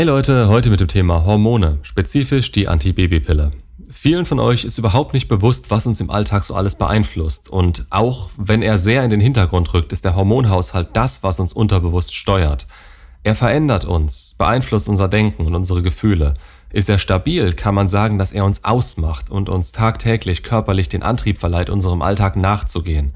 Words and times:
Hey 0.00 0.06
Leute, 0.06 0.48
heute 0.48 0.70
mit 0.70 0.80
dem 0.80 0.88
Thema 0.88 1.26
Hormone, 1.26 1.78
spezifisch 1.82 2.50
die 2.52 2.68
Antibabypille. 2.68 3.50
Vielen 3.90 4.24
von 4.24 4.40
euch 4.40 4.64
ist 4.64 4.78
überhaupt 4.78 5.12
nicht 5.12 5.28
bewusst, 5.28 5.70
was 5.70 5.86
uns 5.86 6.00
im 6.00 6.08
Alltag 6.08 6.42
so 6.44 6.54
alles 6.54 6.76
beeinflusst. 6.76 7.50
Und 7.50 7.84
auch 7.90 8.30
wenn 8.38 8.62
er 8.62 8.78
sehr 8.78 9.04
in 9.04 9.10
den 9.10 9.20
Hintergrund 9.20 9.74
rückt, 9.74 9.92
ist 9.92 10.06
der 10.06 10.16
Hormonhaushalt 10.16 10.88
das, 10.94 11.22
was 11.22 11.38
uns 11.38 11.52
unterbewusst 11.52 12.14
steuert. 12.14 12.66
Er 13.24 13.34
verändert 13.34 13.84
uns, 13.84 14.36
beeinflusst 14.38 14.88
unser 14.88 15.06
Denken 15.06 15.44
und 15.44 15.54
unsere 15.54 15.82
Gefühle. 15.82 16.32
Ist 16.70 16.88
er 16.88 16.98
stabil, 16.98 17.52
kann 17.52 17.74
man 17.74 17.88
sagen, 17.88 18.16
dass 18.16 18.32
er 18.32 18.46
uns 18.46 18.64
ausmacht 18.64 19.28
und 19.28 19.50
uns 19.50 19.70
tagtäglich 19.70 20.42
körperlich 20.42 20.88
den 20.88 21.02
Antrieb 21.02 21.38
verleiht, 21.38 21.68
unserem 21.68 22.00
Alltag 22.00 22.36
nachzugehen. 22.36 23.12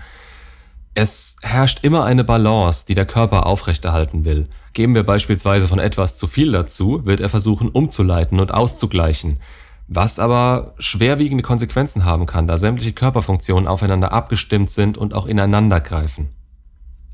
Es 0.93 1.37
herrscht 1.41 1.83
immer 1.83 2.05
eine 2.05 2.25
Balance, 2.25 2.85
die 2.87 2.95
der 2.95 3.07
Körper 3.07 3.47
aufrechterhalten 3.47 4.27
will. 4.27 4.49
Geben 4.75 4.95
wir 4.97 5.05
beispielsweise 5.05 5.69
von 5.69 5.79
etwas 5.79 6.17
zu 6.17 6.27
viel 6.27 6.51
dazu, 6.51 7.07
wird 7.07 7.21
er 7.21 7.29
versuchen 7.29 7.69
umzuleiten 7.69 8.41
und 8.41 8.53
auszugleichen, 8.53 9.39
was 9.87 10.19
aber 10.19 10.75
schwerwiegende 10.81 11.45
Konsequenzen 11.45 12.05
haben 12.05 12.27
kann, 12.27 12.49
da 12.49 12.59
sämtliche 12.59 12.93
Körperfunktionen 12.93 13.69
aufeinander 13.69 14.13
abgestimmt 14.13 14.71
sind 14.71 14.99
und 14.99 15.15
auch 15.15 15.27
ineinander 15.27 15.81
greifen. 15.81 16.31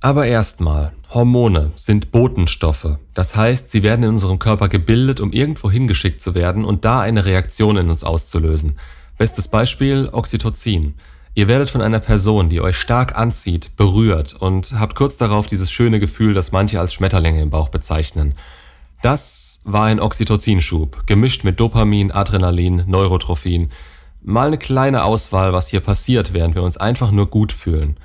Aber 0.00 0.26
erstmal, 0.26 0.92
Hormone 1.10 1.72
sind 1.76 2.10
Botenstoffe. 2.10 2.96
Das 3.12 3.36
heißt, 3.36 3.70
sie 3.70 3.82
werden 3.82 4.04
in 4.04 4.12
unserem 4.12 4.38
Körper 4.38 4.70
gebildet, 4.70 5.20
um 5.20 5.30
irgendwo 5.30 5.70
hingeschickt 5.70 6.22
zu 6.22 6.34
werden 6.34 6.64
und 6.64 6.86
da 6.86 7.00
eine 7.00 7.26
Reaktion 7.26 7.76
in 7.76 7.90
uns 7.90 8.04
auszulösen. 8.04 8.78
Bestes 9.18 9.48
Beispiel 9.48 10.08
Oxytocin. 10.10 10.94
Ihr 11.34 11.46
werdet 11.46 11.70
von 11.70 11.80
einer 11.80 12.00
Person, 12.00 12.48
die 12.48 12.60
euch 12.60 12.76
stark 12.76 13.16
anzieht, 13.16 13.76
berührt 13.76 14.34
und 14.34 14.78
habt 14.78 14.96
kurz 14.96 15.16
darauf 15.16 15.46
dieses 15.46 15.70
schöne 15.70 16.00
Gefühl, 16.00 16.34
das 16.34 16.50
manche 16.50 16.80
als 16.80 16.92
Schmetterlinge 16.92 17.40
im 17.40 17.50
Bauch 17.50 17.68
bezeichnen. 17.68 18.34
Das 19.00 19.60
war 19.64 19.84
ein 19.84 20.00
Oxytocinschub, 20.00 21.06
gemischt 21.06 21.44
mit 21.44 21.60
Dopamin, 21.60 22.10
Adrenalin, 22.10 22.84
Neurotrophin. 22.86 23.70
Mal 24.22 24.48
eine 24.48 24.58
kleine 24.58 25.04
Auswahl, 25.04 25.52
was 25.52 25.68
hier 25.68 25.80
passiert, 25.80 26.34
während 26.34 26.56
wir 26.56 26.62
uns 26.62 26.76
einfach 26.76 27.12
nur 27.12 27.30
gut 27.30 27.52
fühlen. 27.52 27.96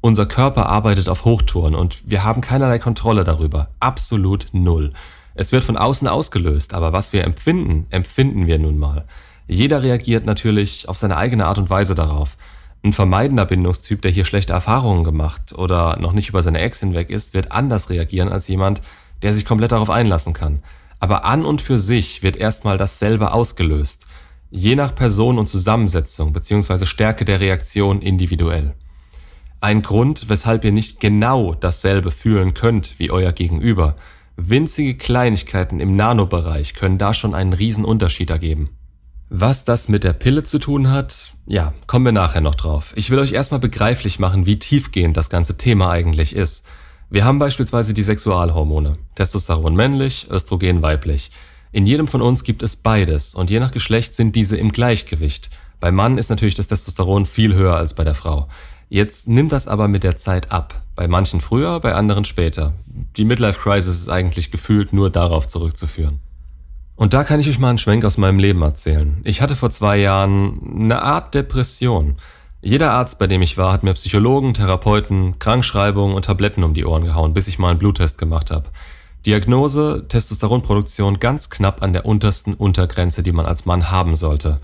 Unser 0.00 0.26
Körper 0.26 0.66
arbeitet 0.66 1.08
auf 1.08 1.24
Hochtouren 1.24 1.76
und 1.76 2.02
wir 2.04 2.24
haben 2.24 2.40
keinerlei 2.40 2.80
Kontrolle 2.80 3.22
darüber. 3.22 3.68
Absolut 3.78 4.48
null. 4.52 4.92
Es 5.34 5.52
wird 5.52 5.62
von 5.62 5.76
außen 5.76 6.08
ausgelöst, 6.08 6.74
aber 6.74 6.92
was 6.92 7.12
wir 7.12 7.22
empfinden, 7.24 7.86
empfinden 7.90 8.48
wir 8.48 8.58
nun 8.58 8.76
mal. 8.76 9.04
Jeder 9.46 9.82
reagiert 9.82 10.26
natürlich 10.26 10.88
auf 10.88 10.98
seine 10.98 11.16
eigene 11.16 11.46
Art 11.46 11.58
und 11.58 11.70
Weise 11.70 11.94
darauf. 11.94 12.36
Ein 12.84 12.92
vermeidender 12.92 13.44
Bindungstyp, 13.44 14.02
der 14.02 14.10
hier 14.10 14.24
schlechte 14.24 14.52
Erfahrungen 14.52 15.04
gemacht 15.04 15.52
oder 15.56 15.98
noch 16.00 16.12
nicht 16.12 16.28
über 16.28 16.42
seine 16.42 16.58
Ex 16.58 16.80
hinweg 16.80 17.10
ist, 17.10 17.32
wird 17.32 17.52
anders 17.52 17.90
reagieren 17.90 18.28
als 18.28 18.48
jemand, 18.48 18.82
der 19.22 19.32
sich 19.32 19.44
komplett 19.44 19.70
darauf 19.70 19.88
einlassen 19.88 20.32
kann. 20.32 20.62
Aber 20.98 21.24
an 21.24 21.44
und 21.44 21.62
für 21.62 21.78
sich 21.78 22.24
wird 22.24 22.36
erstmal 22.36 22.78
dasselbe 22.78 23.32
ausgelöst, 23.32 24.06
je 24.50 24.74
nach 24.74 24.94
Person 24.94 25.38
und 25.38 25.48
Zusammensetzung 25.48 26.32
bzw. 26.32 26.84
Stärke 26.86 27.24
der 27.24 27.40
Reaktion 27.40 28.02
individuell. 28.02 28.74
Ein 29.60 29.82
Grund, 29.82 30.28
weshalb 30.28 30.64
ihr 30.64 30.72
nicht 30.72 30.98
genau 30.98 31.54
dasselbe 31.54 32.10
fühlen 32.10 32.52
könnt 32.52 32.98
wie 32.98 33.12
euer 33.12 33.30
Gegenüber. 33.30 33.94
Winzige 34.36 34.96
Kleinigkeiten 34.96 35.78
im 35.78 35.94
Nanobereich 35.94 36.74
können 36.74 36.98
da 36.98 37.14
schon 37.14 37.32
einen 37.32 37.52
riesen 37.52 37.84
Unterschied 37.84 38.30
ergeben. 38.30 38.70
Was 39.34 39.64
das 39.64 39.88
mit 39.88 40.04
der 40.04 40.12
Pille 40.12 40.44
zu 40.44 40.58
tun 40.58 40.90
hat, 40.90 41.32
ja, 41.46 41.72
kommen 41.86 42.04
wir 42.04 42.12
nachher 42.12 42.42
noch 42.42 42.54
drauf. 42.54 42.92
Ich 42.96 43.08
will 43.08 43.18
euch 43.18 43.32
erstmal 43.32 43.60
begreiflich 43.60 44.18
machen, 44.18 44.44
wie 44.44 44.58
tiefgehend 44.58 45.16
das 45.16 45.30
ganze 45.30 45.56
Thema 45.56 45.90
eigentlich 45.90 46.36
ist. 46.36 46.66
Wir 47.08 47.24
haben 47.24 47.38
beispielsweise 47.38 47.94
die 47.94 48.02
Sexualhormone. 48.02 48.98
Testosteron 49.14 49.74
männlich, 49.74 50.26
Östrogen 50.30 50.82
weiblich. 50.82 51.30
In 51.72 51.86
jedem 51.86 52.08
von 52.08 52.20
uns 52.20 52.44
gibt 52.44 52.62
es 52.62 52.76
beides 52.76 53.34
und 53.34 53.48
je 53.48 53.58
nach 53.58 53.70
Geschlecht 53.70 54.14
sind 54.14 54.36
diese 54.36 54.58
im 54.58 54.70
Gleichgewicht. 54.70 55.48
Beim 55.80 55.94
Mann 55.94 56.18
ist 56.18 56.28
natürlich 56.28 56.54
das 56.54 56.68
Testosteron 56.68 57.24
viel 57.24 57.54
höher 57.54 57.78
als 57.78 57.94
bei 57.94 58.04
der 58.04 58.14
Frau. 58.14 58.48
Jetzt 58.90 59.28
nimmt 59.28 59.52
das 59.52 59.66
aber 59.66 59.88
mit 59.88 60.04
der 60.04 60.18
Zeit 60.18 60.52
ab. 60.52 60.82
Bei 60.94 61.08
manchen 61.08 61.40
früher, 61.40 61.80
bei 61.80 61.94
anderen 61.94 62.26
später. 62.26 62.74
Die 63.16 63.24
Midlife 63.24 63.60
Crisis 63.60 63.94
ist 63.94 64.10
eigentlich 64.10 64.50
gefühlt 64.50 64.92
nur 64.92 65.08
darauf 65.08 65.48
zurückzuführen. 65.48 66.20
Und 67.02 67.14
da 67.14 67.24
kann 67.24 67.40
ich 67.40 67.48
euch 67.48 67.58
mal 67.58 67.70
einen 67.70 67.78
Schwenk 67.78 68.04
aus 68.04 68.16
meinem 68.16 68.38
Leben 68.38 68.62
erzählen. 68.62 69.20
Ich 69.24 69.40
hatte 69.40 69.56
vor 69.56 69.70
zwei 69.70 69.96
Jahren 69.96 70.60
eine 70.72 71.02
Art 71.02 71.34
Depression. 71.34 72.14
Jeder 72.60 72.92
Arzt, 72.92 73.18
bei 73.18 73.26
dem 73.26 73.42
ich 73.42 73.58
war, 73.58 73.72
hat 73.72 73.82
mir 73.82 73.94
Psychologen, 73.94 74.54
Therapeuten, 74.54 75.36
Krankschreibungen 75.40 76.14
und 76.14 76.26
Tabletten 76.26 76.62
um 76.62 76.74
die 76.74 76.84
Ohren 76.84 77.04
gehauen, 77.04 77.34
bis 77.34 77.48
ich 77.48 77.58
mal 77.58 77.70
einen 77.70 77.80
Bluttest 77.80 78.18
gemacht 78.18 78.52
habe. 78.52 78.70
Diagnose, 79.26 80.04
Testosteronproduktion 80.06 81.18
ganz 81.18 81.50
knapp 81.50 81.82
an 81.82 81.92
der 81.92 82.06
untersten 82.06 82.54
Untergrenze, 82.54 83.24
die 83.24 83.32
man 83.32 83.46
als 83.46 83.66
Mann 83.66 83.90
haben 83.90 84.14
sollte. 84.14 84.58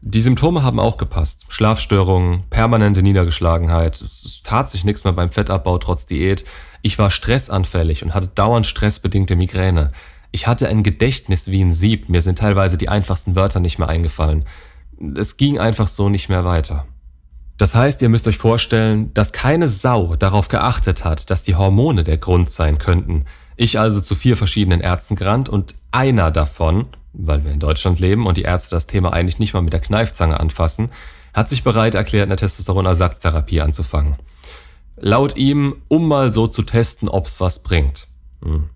Die 0.00 0.22
Symptome 0.22 0.64
haben 0.64 0.80
auch 0.80 0.96
gepasst. 0.96 1.46
Schlafstörungen, 1.50 2.42
permanente 2.50 3.04
Niedergeschlagenheit, 3.04 4.00
es 4.00 4.40
tat 4.42 4.68
sich 4.68 4.82
nichts 4.82 5.04
mehr 5.04 5.12
beim 5.12 5.30
Fettabbau 5.30 5.78
trotz 5.78 6.04
Diät. 6.04 6.44
Ich 6.82 6.98
war 6.98 7.12
stressanfällig 7.12 8.02
und 8.02 8.12
hatte 8.12 8.26
dauernd 8.26 8.66
stressbedingte 8.66 9.36
Migräne. 9.36 9.92
Ich 10.32 10.46
hatte 10.46 10.68
ein 10.68 10.82
Gedächtnis 10.82 11.50
wie 11.50 11.62
ein 11.62 11.72
Sieb, 11.72 12.08
mir 12.08 12.22
sind 12.22 12.38
teilweise 12.38 12.78
die 12.78 12.88
einfachsten 12.88 13.34
Wörter 13.34 13.60
nicht 13.60 13.78
mehr 13.78 13.88
eingefallen. 13.88 14.44
Es 15.16 15.36
ging 15.36 15.58
einfach 15.58 15.88
so 15.88 16.08
nicht 16.08 16.28
mehr 16.28 16.44
weiter. 16.44 16.86
Das 17.58 17.74
heißt, 17.74 18.00
ihr 18.00 18.08
müsst 18.08 18.26
euch 18.26 18.38
vorstellen, 18.38 19.12
dass 19.12 19.32
keine 19.32 19.68
Sau 19.68 20.16
darauf 20.16 20.48
geachtet 20.48 21.04
hat, 21.04 21.30
dass 21.30 21.42
die 21.42 21.56
Hormone 21.56 22.04
der 22.04 22.16
Grund 22.16 22.50
sein 22.50 22.78
könnten. 22.78 23.26
Ich 23.56 23.78
also 23.78 24.00
zu 24.00 24.14
vier 24.14 24.36
verschiedenen 24.38 24.80
Ärzten 24.80 25.16
gerannt 25.16 25.48
und 25.50 25.74
einer 25.90 26.30
davon, 26.30 26.86
weil 27.12 27.44
wir 27.44 27.52
in 27.52 27.60
Deutschland 27.60 28.00
leben 28.00 28.26
und 28.26 28.36
die 28.38 28.42
Ärzte 28.42 28.76
das 28.76 28.86
Thema 28.86 29.12
eigentlich 29.12 29.38
nicht 29.38 29.52
mal 29.52 29.60
mit 29.60 29.72
der 29.72 29.80
Kneifzange 29.80 30.40
anfassen, 30.40 30.90
hat 31.34 31.48
sich 31.48 31.62
bereit 31.62 31.94
erklärt, 31.94 32.28
eine 32.28 32.36
Testosteronersatztherapie 32.36 33.60
anzufangen. 33.60 34.16
Laut 34.96 35.36
ihm, 35.36 35.76
um 35.88 36.08
mal 36.08 36.32
so 36.32 36.46
zu 36.46 36.62
testen, 36.62 37.08
ob's 37.08 37.40
was 37.40 37.62
bringt. 37.62 38.06
Hm. 38.42 38.70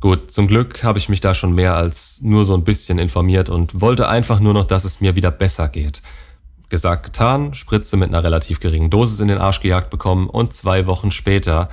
Gut, 0.00 0.30
zum 0.32 0.46
Glück 0.46 0.84
habe 0.84 0.98
ich 0.98 1.08
mich 1.08 1.20
da 1.20 1.32
schon 1.32 1.54
mehr 1.54 1.74
als 1.74 2.20
nur 2.20 2.44
so 2.44 2.54
ein 2.54 2.64
bisschen 2.64 2.98
informiert 2.98 3.48
und 3.48 3.80
wollte 3.80 4.08
einfach 4.08 4.40
nur 4.40 4.52
noch, 4.52 4.66
dass 4.66 4.84
es 4.84 5.00
mir 5.00 5.14
wieder 5.14 5.30
besser 5.30 5.68
geht. 5.68 6.02
Gesagt, 6.68 7.04
getan, 7.04 7.54
Spritze 7.54 7.96
mit 7.96 8.08
einer 8.08 8.22
relativ 8.22 8.60
geringen 8.60 8.90
Dosis 8.90 9.20
in 9.20 9.28
den 9.28 9.38
Arsch 9.38 9.60
gejagt 9.60 9.88
bekommen 9.88 10.28
und 10.28 10.52
zwei 10.52 10.86
Wochen 10.86 11.10
später 11.10 11.70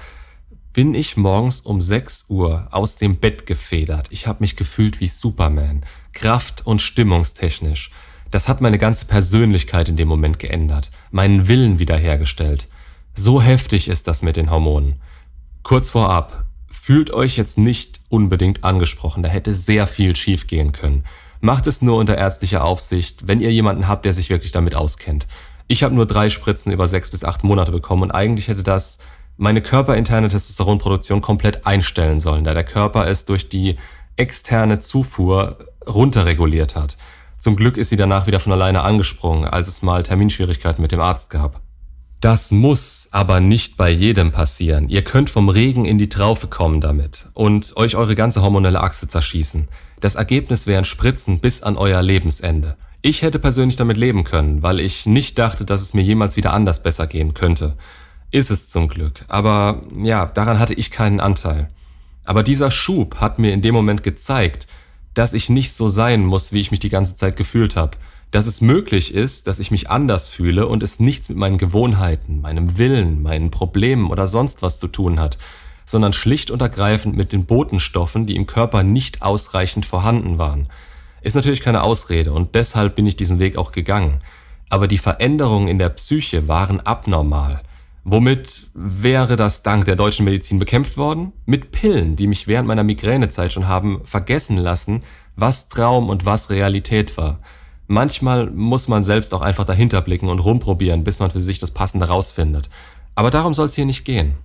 bin 0.71 0.95
ich 0.95 1.17
morgens 1.17 1.61
um 1.61 1.81
6 1.81 2.25
Uhr 2.29 2.67
aus 2.71 2.97
dem 2.97 3.17
Bett 3.17 3.45
gefedert. 3.45 4.07
Ich 4.11 4.25
habe 4.25 4.39
mich 4.41 4.55
gefühlt 4.55 4.99
wie 4.99 5.07
Superman, 5.07 5.85
kraft- 6.13 6.65
und 6.65 6.81
stimmungstechnisch. 6.81 7.91
Das 8.31 8.47
hat 8.47 8.61
meine 8.61 8.79
ganze 8.79 9.05
Persönlichkeit 9.05 9.89
in 9.89 9.97
dem 9.97 10.07
Moment 10.07 10.39
geändert, 10.39 10.91
meinen 11.11 11.47
Willen 11.47 11.77
wiederhergestellt. 11.77 12.67
So 13.13 13.41
heftig 13.41 13.87
ist 13.87 14.07
das 14.07 14.23
mit 14.23 14.37
den 14.37 14.49
Hormonen. 14.49 15.01
Kurz 15.61 15.91
vorab, 15.91 16.45
Fühlt 16.73 17.11
euch 17.13 17.37
jetzt 17.37 17.57
nicht 17.57 18.01
unbedingt 18.09 18.63
angesprochen, 18.65 19.23
da 19.23 19.29
hätte 19.29 19.53
sehr 19.53 19.87
viel 19.87 20.15
schiefgehen 20.17 20.73
können. 20.73 21.05
Macht 21.39 21.65
es 21.67 21.81
nur 21.81 21.97
unter 21.97 22.17
ärztlicher 22.17 22.63
Aufsicht, 22.63 23.27
wenn 23.27 23.39
ihr 23.39 23.53
jemanden 23.53 23.87
habt, 23.87 24.03
der 24.03 24.13
sich 24.13 24.29
wirklich 24.29 24.51
damit 24.51 24.75
auskennt. 24.75 25.27
Ich 25.67 25.83
habe 25.83 25.95
nur 25.95 26.05
drei 26.05 26.29
Spritzen 26.29 26.71
über 26.73 26.87
sechs 26.87 27.11
bis 27.11 27.23
acht 27.23 27.43
Monate 27.43 27.71
bekommen 27.71 28.03
und 28.03 28.11
eigentlich 28.11 28.49
hätte 28.49 28.63
das 28.63 28.97
meine 29.37 29.61
körperinterne 29.61 30.27
Testosteronproduktion 30.27 31.21
komplett 31.21 31.65
einstellen 31.65 32.19
sollen, 32.19 32.43
da 32.43 32.53
der 32.53 32.65
Körper 32.65 33.07
es 33.07 33.25
durch 33.25 33.47
die 33.47 33.77
externe 34.17 34.79
Zufuhr 34.79 35.57
runterreguliert 35.87 36.75
hat. 36.75 36.97
Zum 37.39 37.55
Glück 37.55 37.77
ist 37.77 37.89
sie 37.89 37.97
danach 37.97 38.27
wieder 38.27 38.39
von 38.39 38.51
alleine 38.51 38.81
angesprungen, 38.81 39.45
als 39.45 39.67
es 39.67 39.81
mal 39.81 40.03
Terminschwierigkeiten 40.03 40.81
mit 40.81 40.91
dem 40.91 41.01
Arzt 41.01 41.29
gab. 41.29 41.62
Das 42.23 42.51
muss 42.51 43.09
aber 43.11 43.41
nicht 43.41 43.75
bei 43.75 43.89
jedem 43.89 44.31
passieren. 44.31 44.87
Ihr 44.87 45.03
könnt 45.03 45.29
vom 45.29 45.49
Regen 45.49 45.83
in 45.83 45.97
die 45.97 46.07
Traufe 46.07 46.47
kommen 46.47 46.79
damit 46.79 47.27
und 47.33 47.75
euch 47.75 47.97
eure 47.97 48.15
ganze 48.15 48.41
hormonelle 48.41 48.79
Achse 48.79 49.09
zerschießen. 49.09 49.67
Das 49.99 50.15
Ergebnis 50.15 50.65
wären 50.65 50.85
Spritzen 50.85 51.39
bis 51.41 51.63
an 51.63 51.75
euer 51.75 52.01
Lebensende. 52.01 52.77
Ich 53.01 53.23
hätte 53.23 53.39
persönlich 53.39 53.75
damit 53.75 53.97
leben 53.97 54.23
können, 54.23 54.63
weil 54.63 54.79
ich 54.79 55.05
nicht 55.05 55.37
dachte, 55.37 55.65
dass 55.65 55.81
es 55.81 55.93
mir 55.93 56.01
jemals 56.01 56.37
wieder 56.37 56.53
anders 56.53 56.81
besser 56.81 57.07
gehen 57.07 57.33
könnte. 57.33 57.75
Ist 58.31 58.51
es 58.51 58.69
zum 58.69 58.87
Glück. 58.87 59.25
Aber 59.27 59.83
ja, 60.01 60.25
daran 60.27 60.59
hatte 60.59 60.75
ich 60.75 60.91
keinen 60.91 61.19
Anteil. 61.19 61.69
Aber 62.23 62.41
dieser 62.41 62.71
Schub 62.71 63.17
hat 63.17 63.37
mir 63.37 63.51
in 63.51 63.61
dem 63.61 63.75
Moment 63.75 64.01
gezeigt, 64.01 64.67
dass 65.13 65.33
ich 65.33 65.49
nicht 65.49 65.73
so 65.73 65.89
sein 65.89 66.25
muss, 66.25 66.53
wie 66.53 66.61
ich 66.61 66.71
mich 66.71 66.79
die 66.79 66.87
ganze 66.87 67.17
Zeit 67.17 67.35
gefühlt 67.35 67.75
habe 67.75 67.97
dass 68.33 68.47
es 68.47 68.61
möglich 68.61 69.13
ist, 69.13 69.45
dass 69.45 69.59
ich 69.59 69.69
mich 69.69 69.91
anders 69.91 70.27
fühle 70.27 70.67
und 70.67 70.81
es 70.81 70.99
nichts 70.99 71.29
mit 71.29 71.37
meinen 71.37 71.59
Gewohnheiten, 71.59 72.41
meinem 72.41 72.79
Willen, 72.79 73.21
meinen 73.21 73.51
Problemen 73.51 74.09
oder 74.09 74.25
sonst 74.25 74.63
was 74.63 74.79
zu 74.79 74.87
tun 74.87 75.19
hat, 75.19 75.37
sondern 75.85 76.13
schlicht 76.13 76.49
und 76.49 76.59
ergreifend 76.59 77.15
mit 77.15 77.31
den 77.31 77.45
Botenstoffen, 77.45 78.25
die 78.25 78.35
im 78.35 78.47
Körper 78.47 78.81
nicht 78.81 79.21
ausreichend 79.21 79.85
vorhanden 79.85 80.39
waren. 80.39 80.67
Ist 81.21 81.35
natürlich 81.35 81.61
keine 81.61 81.83
Ausrede 81.83 82.33
und 82.33 82.55
deshalb 82.55 82.95
bin 82.95 83.05
ich 83.05 83.15
diesen 83.15 83.37
Weg 83.37 83.55
auch 83.55 83.71
gegangen. 83.71 84.19
Aber 84.67 84.87
die 84.87 84.97
Veränderungen 84.97 85.67
in 85.67 85.77
der 85.77 85.89
Psyche 85.89 86.47
waren 86.47 86.79
abnormal. 86.79 87.61
Womit 88.03 88.63
wäre 88.73 89.35
das 89.35 89.61
dank 89.61 89.85
der 89.85 89.95
deutschen 89.95 90.25
Medizin 90.25 90.57
bekämpft 90.57 90.97
worden? 90.97 91.33
Mit 91.45 91.71
Pillen, 91.71 92.15
die 92.15 92.25
mich 92.25 92.47
während 92.47 92.67
meiner 92.67 92.83
Migränezeit 92.83 93.53
schon 93.53 93.67
haben 93.67 94.01
vergessen 94.05 94.57
lassen, 94.57 95.03
was 95.35 95.69
Traum 95.69 96.09
und 96.09 96.25
was 96.25 96.49
Realität 96.49 97.15
war. 97.15 97.37
Manchmal 97.87 98.49
muss 98.49 98.87
man 98.87 99.03
selbst 99.03 99.33
auch 99.33 99.41
einfach 99.41 99.65
dahinter 99.65 100.01
blicken 100.01 100.29
und 100.29 100.39
rumprobieren, 100.39 101.03
bis 101.03 101.19
man 101.19 101.31
für 101.31 101.41
sich 101.41 101.59
das 101.59 101.71
Passende 101.71 102.07
rausfindet. 102.07 102.69
Aber 103.15 103.29
darum 103.29 103.53
soll 103.53 103.67
es 103.67 103.75
hier 103.75 103.85
nicht 103.85 104.05
gehen. 104.05 104.35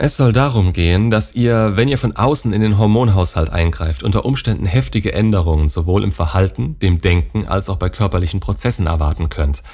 Es 0.00 0.16
soll 0.16 0.32
darum 0.32 0.72
gehen, 0.72 1.10
dass 1.10 1.34
ihr, 1.34 1.72
wenn 1.74 1.88
ihr 1.88 1.98
von 1.98 2.14
außen 2.14 2.52
in 2.52 2.60
den 2.60 2.78
Hormonhaushalt 2.78 3.50
eingreift, 3.50 4.04
unter 4.04 4.24
Umständen 4.24 4.64
heftige 4.64 5.12
Änderungen 5.12 5.68
sowohl 5.68 6.04
im 6.04 6.12
Verhalten, 6.12 6.78
dem 6.78 7.00
Denken 7.00 7.48
als 7.48 7.68
auch 7.68 7.78
bei 7.78 7.88
körperlichen 7.88 8.38
Prozessen 8.38 8.86
erwarten 8.86 9.28
könnt. 9.28 9.64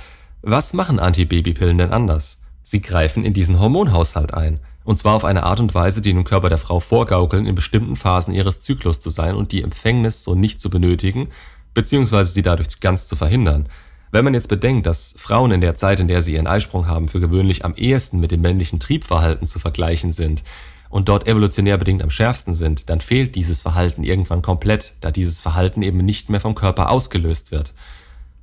Was 0.40 0.72
machen 0.72 0.98
Antibabypillen 0.98 1.76
denn 1.76 1.92
anders? 1.92 2.40
Sie 2.62 2.80
greifen 2.80 3.22
in 3.22 3.34
diesen 3.34 3.60
Hormonhaushalt 3.60 4.32
ein. 4.32 4.60
Und 4.84 4.98
zwar 4.98 5.14
auf 5.14 5.26
eine 5.26 5.42
Art 5.42 5.60
und 5.60 5.74
Weise, 5.74 6.00
die 6.00 6.12
dem 6.12 6.24
Körper 6.24 6.48
der 6.48 6.58
Frau 6.58 6.80
vorgaukeln, 6.80 7.46
in 7.46 7.54
bestimmten 7.54 7.94
Phasen 7.96 8.32
ihres 8.32 8.62
Zyklus 8.62 9.02
zu 9.02 9.10
sein 9.10 9.34
und 9.34 9.52
die 9.52 9.62
Empfängnis 9.62 10.24
so 10.24 10.34
nicht 10.34 10.58
zu 10.58 10.70
benötigen, 10.70 11.28
beziehungsweise 11.74 12.32
sie 12.32 12.42
dadurch 12.42 12.80
ganz 12.80 13.06
zu 13.06 13.16
verhindern. 13.16 13.68
Wenn 14.10 14.24
man 14.24 14.34
jetzt 14.34 14.48
bedenkt, 14.48 14.86
dass 14.86 15.14
Frauen 15.18 15.50
in 15.50 15.60
der 15.60 15.74
Zeit, 15.74 15.98
in 15.98 16.06
der 16.06 16.22
sie 16.22 16.34
ihren 16.34 16.46
Eisprung 16.46 16.86
haben, 16.86 17.08
für 17.08 17.18
gewöhnlich 17.18 17.64
am 17.64 17.74
ehesten 17.74 18.20
mit 18.20 18.30
dem 18.30 18.42
männlichen 18.42 18.78
Triebverhalten 18.78 19.48
zu 19.48 19.58
vergleichen 19.58 20.12
sind 20.12 20.44
und 20.88 21.08
dort 21.08 21.26
evolutionär 21.26 21.76
bedingt 21.78 22.00
am 22.00 22.10
schärfsten 22.10 22.54
sind, 22.54 22.88
dann 22.90 23.00
fehlt 23.00 23.34
dieses 23.34 23.62
Verhalten 23.62 24.04
irgendwann 24.04 24.40
komplett, 24.40 24.92
da 25.00 25.10
dieses 25.10 25.40
Verhalten 25.40 25.82
eben 25.82 25.98
nicht 25.98 26.30
mehr 26.30 26.40
vom 26.40 26.54
Körper 26.54 26.90
ausgelöst 26.90 27.50
wird. 27.50 27.74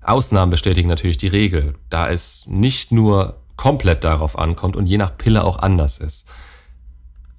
Ausnahmen 0.01 0.50
bestätigen 0.50 0.89
natürlich 0.89 1.18
die 1.18 1.27
Regel, 1.27 1.75
da 1.89 2.10
es 2.10 2.48
nicht 2.48 2.92
nur 2.92 3.38
komplett 3.56 4.04
darauf 4.04 4.38
ankommt 4.38 4.75
und 4.75 4.88
je 4.88 4.98
nach 4.98 5.18
Pille 5.18 5.44
auch 5.44 5.60
anders 5.60 6.00
ist. 6.00 6.27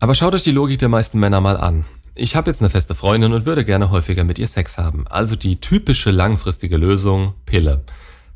Aber 0.01 0.15
schaut 0.15 0.35
euch 0.35 0.43
die 0.43 0.53
Logik 0.53 0.79
der 0.79 0.89
meisten 0.89 1.21
Männer 1.21 1.41
mal 1.41 1.57
an. 1.57 1.85
Ich 2.15 2.37
habe 2.37 2.51
jetzt 2.51 2.61
eine 2.61 2.71
feste 2.71 2.95
Freundin 2.95 3.33
und 3.33 3.47
würde 3.47 3.65
gerne 3.65 3.91
häufiger 3.91 4.25
mit 4.25 4.39
ihr 4.39 4.47
Sex 4.47 4.79
haben. 4.79 5.07
Also 5.09 5.37
die 5.37 5.61
typische 5.61 6.11
langfristige 6.11 6.77
Lösung 6.77 7.35
Pille. 7.47 7.85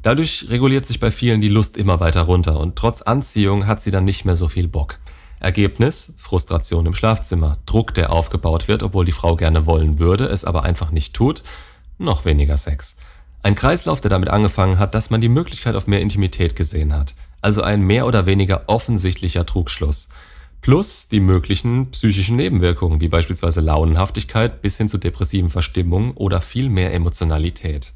Dadurch 0.02 0.46
reguliert 0.48 0.86
sich 0.86 1.00
bei 1.00 1.10
vielen 1.10 1.40
die 1.40 1.48
Lust 1.48 1.76
immer 1.76 2.00
weiter 2.00 2.22
runter 2.22 2.58
und 2.58 2.76
trotz 2.76 3.02
Anziehung 3.02 3.66
hat 3.66 3.82
sie 3.82 3.90
dann 3.90 4.04
nicht 4.04 4.24
mehr 4.24 4.36
so 4.36 4.48
viel 4.48 4.68
Bock. 4.68 4.98
Ergebnis? 5.40 6.14
Frustration 6.16 6.86
im 6.86 6.94
Schlafzimmer, 6.94 7.58
Druck, 7.66 7.92
der 7.92 8.12
aufgebaut 8.12 8.68
wird, 8.68 8.82
obwohl 8.82 9.04
die 9.04 9.12
Frau 9.12 9.36
gerne 9.36 9.66
wollen 9.66 9.98
würde, 9.98 10.24
es 10.24 10.44
aber 10.44 10.62
einfach 10.62 10.90
nicht 10.90 11.14
tut, 11.14 11.42
noch 11.98 12.24
weniger 12.24 12.56
Sex. 12.56 12.96
Ein 13.42 13.54
Kreislauf, 13.54 14.00
der 14.00 14.10
damit 14.10 14.30
angefangen 14.30 14.78
hat, 14.78 14.94
dass 14.94 15.10
man 15.10 15.20
die 15.20 15.28
Möglichkeit 15.28 15.74
auf 15.74 15.86
mehr 15.86 16.00
Intimität 16.00 16.56
gesehen 16.56 16.94
hat 16.94 17.14
also 17.46 17.62
ein 17.62 17.82
mehr 17.82 18.06
oder 18.06 18.26
weniger 18.26 18.64
offensichtlicher 18.66 19.46
Trugschluss. 19.46 20.08
Plus 20.60 21.08
die 21.08 21.20
möglichen 21.20 21.90
psychischen 21.90 22.36
Nebenwirkungen, 22.36 23.00
wie 23.00 23.08
beispielsweise 23.08 23.60
Launenhaftigkeit 23.60 24.62
bis 24.62 24.76
hin 24.76 24.88
zu 24.88 24.98
depressiven 24.98 25.50
Verstimmungen 25.50 26.12
oder 26.12 26.40
viel 26.40 26.68
mehr 26.68 26.92
Emotionalität. 26.92 27.92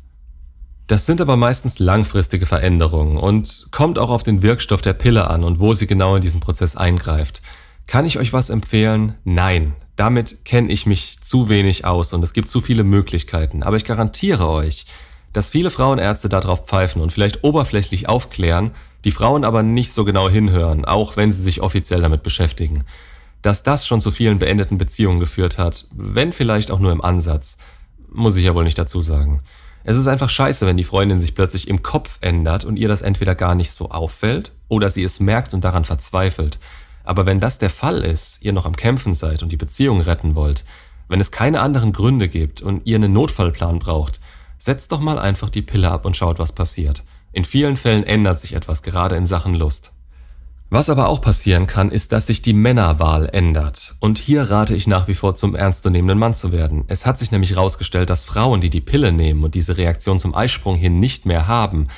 Das 0.87 1.07
sind 1.07 1.21
aber 1.21 1.37
meistens 1.37 1.79
langfristige 1.79 2.47
Veränderungen 2.47 3.17
und 3.17 3.69
kommt 3.71 3.99
auch 3.99 4.11
auf 4.11 4.25
den 4.25 4.43
Wirkstoff 4.43 4.83
der 4.83 4.93
Pille 4.93 5.31
an 5.31 5.45
und 5.45 5.61
wo 5.61 5.73
sie 5.73 5.87
genau 5.87 6.17
in 6.17 6.23
diesen 6.23 6.41
Prozess 6.41 6.75
eingreift. 6.75 7.43
Kann 7.87 8.07
ich 8.07 8.19
euch 8.19 8.33
was 8.33 8.51
empfehlen? 8.51 9.15
Nein. 9.25 9.75
Damit 9.95 10.45
kenne 10.45 10.73
ich 10.73 10.87
mich 10.87 11.19
zu 11.21 11.49
wenig 11.49 11.85
aus 11.85 12.13
und 12.13 12.25
es 12.25 12.33
gibt 12.33 12.49
zu 12.49 12.61
viele 12.61 12.85
Möglichkeiten. 12.85 13.63
Aber 13.63 13.77
ich 13.77 13.85
garantiere 13.85 14.49
euch, 14.49 14.87
dass 15.33 15.51
viele 15.51 15.71
Frauenärzte 15.71 16.29
darauf 16.29 16.67
pfeifen 16.67 17.03
und 17.03 17.13
vielleicht 17.13 17.45
oberflächlich 17.45 18.09
aufklären, 18.09 18.73
die 19.05 19.11
Frauen 19.11 19.45
aber 19.45 19.63
nicht 19.63 19.93
so 19.93 20.05
genau 20.05 20.29
hinhören, 20.29 20.85
auch 20.85 21.17
wenn 21.17 21.33
sie 21.33 21.43
sich 21.43 21.61
offiziell 21.61 22.03
damit 22.03 22.23
beschäftigen. 22.23 22.85
Dass 23.43 23.63
das 23.63 23.87
schon 23.87 24.01
zu 24.01 24.11
vielen 24.11 24.39
beendeten 24.39 24.79
Beziehungen 24.79 25.21
geführt 25.21 25.59
hat, 25.59 25.87
wenn 25.93 26.33
vielleicht 26.33 26.71
auch 26.71 26.79
nur 26.79 26.93
im 26.93 27.03
Ansatz, 27.03 27.57
muss 28.13 28.37
ich 28.37 28.45
ja 28.45 28.55
wohl 28.55 28.65
nicht 28.65 28.79
dazu 28.79 29.03
sagen. 29.03 29.43
Es 29.83 29.97
ist 29.97 30.09
einfach 30.09 30.29
scheiße, 30.29 30.67
wenn 30.67 30.77
die 30.77 30.85
Freundin 30.85 31.21
sich 31.21 31.35
plötzlich 31.35 31.69
im 31.69 31.83
Kopf 31.83 32.19
ändert 32.21 32.65
und 32.65 32.77
ihr 32.77 32.89
das 32.89 33.01
entweder 33.01 33.35
gar 33.35 33.55
nicht 33.55 33.73
so 33.73 33.91
auffällt 33.91 34.53
oder 34.69 34.91
sie 34.91 35.03
es 35.03 35.21
merkt 35.21 35.55
und 35.55 35.65
daran 35.65 35.85
verzweifelt. 35.85 36.59
Aber 37.03 37.25
wenn 37.25 37.41
das 37.41 37.59
der 37.59 37.71
Fall 37.71 38.03
ist, 38.03 38.43
ihr 38.43 38.53
noch 38.53 38.67
am 38.67 38.77
Kämpfen 38.77 39.15
seid 39.15 39.43
und 39.43 39.51
die 39.51 39.57
Beziehung 39.57 40.03
retten 40.03 40.35
wollt, 40.35 40.65
wenn 41.09 41.21
es 41.21 41.33
keine 41.33 41.61
anderen 41.61 41.93
Gründe 41.93 42.29
gibt 42.29 42.61
und 42.61 42.87
ihr 42.87 42.97
einen 42.97 43.13
Notfallplan 43.13 43.79
braucht, 43.79 44.21
setzt 44.59 44.93
doch 44.93 45.01
mal 45.01 45.19
einfach 45.19 45.49
die 45.49 45.63
Pille 45.63 45.91
ab 45.91 46.05
und 46.05 46.17
schaut, 46.17 46.39
was 46.39 46.53
passiert. 46.53 47.03
In 47.33 47.45
vielen 47.45 47.77
Fällen 47.77 48.05
ändert 48.05 48.41
sich 48.41 48.55
etwas, 48.55 48.83
gerade 48.83 49.17
in 49.17 49.27
Sachen 49.27 49.55
Lust. 49.55 49.93
Was 50.73 50.89
aber 50.89 51.09
auch 51.09 51.21
passieren 51.21 51.67
kann, 51.67 51.91
ist, 51.91 52.13
dass 52.13 52.29
sich 52.29 52.43
die 52.43 52.53
Männerwahl 52.53 53.29
ändert. 53.33 53.97
Und 53.99 54.19
hier 54.19 54.51
rate 54.51 54.77
ich 54.77 54.87
nach 54.87 55.09
wie 55.09 55.17
vor 55.17 55.35
zum 55.35 55.57
ernstzunehmenden 55.57 56.19
Mann 56.19 56.33
zu 56.33 56.53
werden. 56.53 56.85
Es 56.87 57.07
hat 57.07 57.19
sich 57.19 57.33
nämlich 57.33 57.51
herausgestellt, 57.51 58.09
dass 58.09 58.25
Frauen, 58.25 58.61
die 58.61 58.71
die 58.71 58.81
Pille 58.81 59.11
nehmen 59.11 59.43
und 59.43 59.57
diese 59.57 59.77
Reaktion 59.77 60.21
zum 60.21 60.33
Eisprung 60.33 60.77
hin 60.77 61.01
nicht 61.01 61.27
mehr 61.27 61.49
haben, 61.49 61.89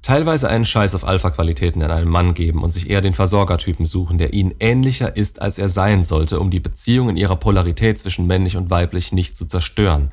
teilweise 0.00 0.48
einen 0.48 0.64
Scheiß 0.64 0.94
auf 0.94 1.06
Alpha-Qualitäten 1.06 1.82
in 1.82 1.90
einem 1.90 2.08
Mann 2.08 2.32
geben 2.32 2.62
und 2.62 2.70
sich 2.70 2.88
eher 2.88 3.02
den 3.02 3.12
Versorgertypen 3.12 3.84
suchen, 3.84 4.16
der 4.16 4.32
ihnen 4.32 4.54
ähnlicher 4.60 5.14
ist, 5.14 5.42
als 5.42 5.58
er 5.58 5.68
sein 5.68 6.02
sollte, 6.02 6.40
um 6.40 6.50
die 6.50 6.60
Beziehung 6.60 7.10
in 7.10 7.18
ihrer 7.18 7.36
Polarität 7.36 7.98
zwischen 7.98 8.26
männlich 8.26 8.56
und 8.56 8.70
weiblich 8.70 9.12
nicht 9.12 9.36
zu 9.36 9.44
zerstören. 9.44 10.10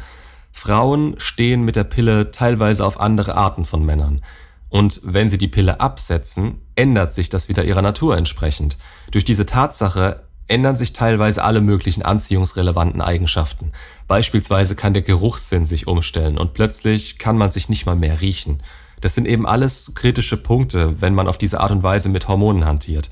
Frauen 0.51 1.15
stehen 1.19 1.63
mit 1.63 1.77
der 1.77 1.85
Pille 1.85 2.31
teilweise 2.31 2.85
auf 2.85 2.99
andere 2.99 3.35
Arten 3.35 3.63
von 3.63 3.85
Männern. 3.85 4.21
Und 4.69 5.01
wenn 5.04 5.30
sie 5.30 5.38
die 5.38 5.48
Pille 5.48 5.80
absetzen, 5.80 6.62
ändert 6.75 7.13
sich 7.13 7.30
das 7.30 7.50
wieder 7.50 7.66
ihrer 7.66 7.81
Natur 7.81 8.18
entsprechend. 8.18 8.77
Durch 9.12 9.24
diese 9.24 9.45
Tatsache 9.45 10.24
ändern 10.48 10.75
sich 10.75 10.94
teilweise 10.94 11.44
alle 11.44 11.62
möglichen 11.62 12.01
anziehungsrelevanten 12.01 13.01
Eigenschaften. 13.01 13.71
Beispielsweise 14.07 14.75
kann 14.75 14.94
der 14.94 15.04
Geruchssinn 15.04 15.66
sich 15.66 15.88
umstellen 15.88 16.38
und 16.38 16.54
plötzlich 16.54 17.18
kann 17.18 17.38
man 17.38 17.51
sich 17.51 17.69
nicht 17.69 17.86
mal 17.86 17.95
mehr 17.95 18.21
riechen. 18.21 18.62
Das 19.01 19.13
sind 19.16 19.27
eben 19.27 19.48
alles 19.48 19.94
kritische 19.95 20.38
Punkte, 20.38 21.01
wenn 21.01 21.13
man 21.13 21.27
auf 21.27 21.38
diese 21.38 21.60
Art 21.60 21.72
und 21.72 21.83
Weise 21.83 22.10
mit 22.10 22.27
Hormonen 22.27 22.65
hantiert. 22.65 23.10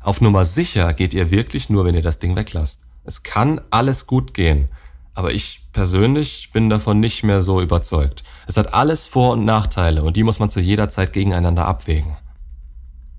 Auf 0.00 0.20
Nummer 0.20 0.44
sicher 0.44 0.92
geht 0.94 1.14
ihr 1.14 1.30
wirklich 1.30 1.68
nur, 1.68 1.84
wenn 1.84 1.94
ihr 1.94 2.02
das 2.02 2.18
Ding 2.18 2.36
weglasst. 2.36 2.86
Es 3.04 3.22
kann 3.22 3.60
alles 3.70 4.06
gut 4.06 4.34
gehen. 4.34 4.68
Aber 5.18 5.32
ich 5.32 5.62
persönlich 5.72 6.50
bin 6.52 6.70
davon 6.70 7.00
nicht 7.00 7.24
mehr 7.24 7.42
so 7.42 7.60
überzeugt. 7.60 8.22
Es 8.46 8.56
hat 8.56 8.72
alles 8.72 9.08
Vor- 9.08 9.32
und 9.32 9.44
Nachteile 9.44 10.04
und 10.04 10.16
die 10.16 10.22
muss 10.22 10.38
man 10.38 10.48
zu 10.48 10.60
jeder 10.60 10.90
Zeit 10.90 11.12
gegeneinander 11.12 11.66
abwägen. 11.66 12.16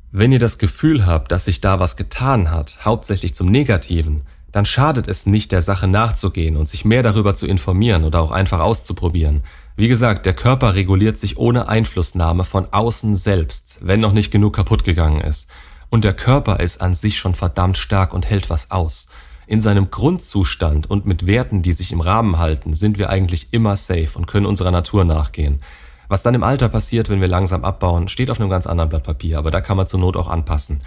Wenn 0.10 0.32
ihr 0.32 0.40
das 0.40 0.60
Gefühl 0.60 1.06
habt, 1.06 1.30
dass 1.30 1.44
sich 1.44 1.60
da 1.60 1.82
was 1.82 1.98
getan 1.98 2.52
hat, 2.52 2.86
hauptsächlich 2.86 3.36
zum 3.36 3.48
Negativen, 3.48 4.22
dann 4.50 4.66
schadet 4.66 5.10
es 5.10 5.26
nicht, 5.26 5.52
der 5.52 5.62
Sache 5.62 5.88
nachzugehen 5.88 6.56
und 6.56 6.70
sich 6.70 6.86
mehr 6.86 7.04
darüber 7.04 7.36
zu 7.36 7.48
informieren 7.48 8.06
oder 8.06 8.22
auch 8.22 8.32
einfach 8.32 8.62
auszuprobieren. 8.62 9.44
Wie 9.76 9.90
gesagt, 9.90 10.26
der 10.26 10.34
Körper 10.34 10.76
reguliert 10.76 11.18
sich 11.18 11.38
ohne 11.38 11.68
Einflussnahme 11.68 12.46
von 12.46 12.72
außen 12.72 13.18
selbst, 13.18 13.78
wenn 13.82 14.00
noch 14.00 14.14
nicht 14.14 14.32
genug 14.32 14.56
kaputt 14.56 14.86
gegangen 14.86 15.20
ist. 15.20 15.52
Und 15.90 16.06
der 16.06 16.14
Körper 16.14 16.62
ist 16.62 16.80
an 16.80 16.94
sich 16.94 17.18
schon 17.18 17.36
verdammt 17.36 17.78
stark 17.78 18.14
und 18.14 18.26
hält 18.30 18.50
was 18.50 18.72
aus. 18.72 19.08
In 19.50 19.62
seinem 19.62 19.90
Grundzustand 19.90 20.92
und 20.92 21.08
mit 21.08 21.26
Werten, 21.26 21.64
die 21.64 21.74
sich 21.74 21.92
im 21.92 22.02
Rahmen 22.02 22.38
halten, 22.38 22.76
sind 22.76 23.00
wir 23.00 23.10
eigentlich 23.10 23.48
immer 23.50 23.78
safe 23.78 24.12
und 24.14 24.28
können 24.28 24.46
unserer 24.46 24.70
Natur 24.70 25.06
nachgehen. 25.06 25.60
Was 26.08 26.22
dann 26.22 26.36
im 26.36 26.44
Alter 26.44 26.70
passiert, 26.70 27.10
wenn 27.10 27.20
wir 27.20 27.28
langsam 27.28 27.66
abbauen, 27.66 28.10
steht 28.10 28.30
auf 28.30 28.40
einem 28.40 28.52
ganz 28.52 28.68
anderen 28.68 28.92
Blatt 28.92 29.06
Papier, 29.06 29.40
aber 29.40 29.50
da 29.50 29.60
kann 29.60 29.76
man 29.76 29.88
zur 29.88 30.02
Not 30.02 30.18
auch 30.18 30.30
anpassen. 30.30 30.84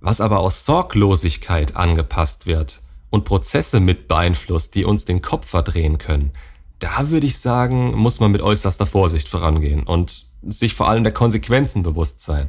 Was 0.00 0.20
aber 0.20 0.40
aus 0.40 0.66
Sorglosigkeit 0.66 1.76
angepasst 1.76 2.46
wird 2.46 2.82
und 3.10 3.24
Prozesse 3.24 3.78
mit 3.78 4.08
beeinflusst, 4.08 4.74
die 4.74 4.84
uns 4.84 5.04
den 5.04 5.22
Kopf 5.22 5.48
verdrehen 5.48 5.98
können, 5.98 6.32
da 6.80 7.10
würde 7.10 7.28
ich 7.28 7.38
sagen, 7.38 7.94
muss 7.94 8.18
man 8.18 8.32
mit 8.32 8.42
äußerster 8.42 8.86
Vorsicht 8.86 9.28
vorangehen 9.28 9.84
und 9.84 10.24
sich 10.42 10.74
vor 10.74 10.88
allem 10.88 11.04
der 11.04 11.12
Konsequenzen 11.12 11.84
bewusst 11.84 12.24
sein. 12.24 12.48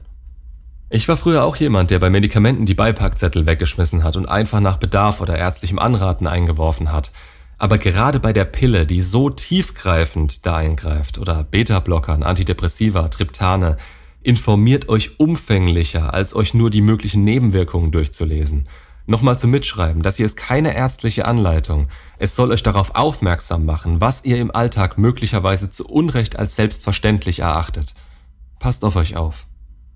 Ich 0.94 1.08
war 1.08 1.16
früher 1.16 1.46
auch 1.46 1.56
jemand, 1.56 1.90
der 1.90 2.00
bei 2.00 2.10
Medikamenten 2.10 2.66
die 2.66 2.74
Beipackzettel 2.74 3.46
weggeschmissen 3.46 4.04
hat 4.04 4.18
und 4.18 4.26
einfach 4.26 4.60
nach 4.60 4.76
Bedarf 4.76 5.22
oder 5.22 5.38
ärztlichem 5.38 5.80
Anraten 5.80 6.28
eingeworfen 6.28 6.92
hat. 6.92 7.14
Aber 7.58 7.78
gerade 7.78 8.20
bei 8.20 8.34
der 8.34 8.44
Pille, 8.44 8.86
die 8.86 9.02
so 9.02 9.30
tiefgreifend 9.30 10.46
da 10.46 10.58
eingreift, 10.58 11.18
oder 11.18 11.46
Beta-Blockern, 11.46 12.24
Antidepressiva, 12.24 13.08
Triptane, 13.08 13.78
informiert 14.22 14.90
euch 14.90 15.18
umfänglicher, 15.18 16.14
als 16.14 16.36
euch 16.36 16.54
nur 16.54 16.70
die 16.70 16.82
möglichen 16.82 17.24
Nebenwirkungen 17.24 17.94
durchzulesen. 17.94 18.68
Nochmal 19.06 19.40
zum 19.40 19.52
Mitschreiben, 19.52 20.02
das 20.02 20.18
hier 20.18 20.26
ist 20.26 20.36
keine 20.36 20.76
ärztliche 20.76 21.24
Anleitung. 21.24 21.88
Es 22.18 22.36
soll 22.36 22.52
euch 22.52 22.64
darauf 22.64 22.96
aufmerksam 22.96 23.64
machen, 23.64 24.02
was 24.02 24.26
ihr 24.26 24.40
im 24.40 24.54
Alltag 24.54 24.98
möglicherweise 24.98 25.70
zu 25.70 25.88
Unrecht 25.88 26.38
als 26.38 26.58
selbstverständlich 26.58 27.40
erachtet. 27.40 27.96
Passt 28.60 28.84
auf 28.84 28.98
euch 28.98 29.16
auf. 29.16 29.46